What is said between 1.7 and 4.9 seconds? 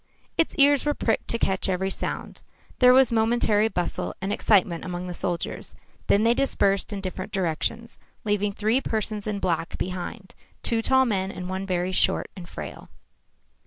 sound. There was momentary bustle and excitement